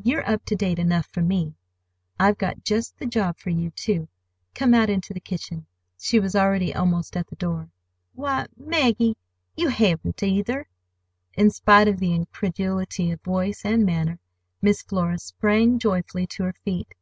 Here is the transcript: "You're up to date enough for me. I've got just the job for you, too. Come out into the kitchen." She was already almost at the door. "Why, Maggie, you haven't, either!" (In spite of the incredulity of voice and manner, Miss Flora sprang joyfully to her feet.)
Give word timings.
"You're 0.00 0.24
up 0.30 0.44
to 0.44 0.54
date 0.54 0.78
enough 0.78 1.08
for 1.08 1.20
me. 1.20 1.56
I've 2.16 2.38
got 2.38 2.62
just 2.62 2.96
the 2.98 3.06
job 3.06 3.40
for 3.40 3.50
you, 3.50 3.72
too. 3.72 4.06
Come 4.54 4.72
out 4.72 4.88
into 4.88 5.12
the 5.12 5.18
kitchen." 5.20 5.66
She 5.98 6.20
was 6.20 6.36
already 6.36 6.72
almost 6.72 7.16
at 7.16 7.26
the 7.26 7.34
door. 7.34 7.68
"Why, 8.14 8.46
Maggie, 8.56 9.16
you 9.56 9.66
haven't, 9.70 10.22
either!" 10.22 10.68
(In 11.34 11.50
spite 11.50 11.88
of 11.88 11.98
the 11.98 12.12
incredulity 12.14 13.10
of 13.10 13.20
voice 13.22 13.64
and 13.64 13.84
manner, 13.84 14.20
Miss 14.62 14.80
Flora 14.82 15.18
sprang 15.18 15.80
joyfully 15.80 16.28
to 16.28 16.44
her 16.44 16.54
feet.) 16.64 16.94